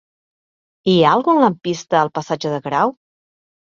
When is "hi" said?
0.93-0.95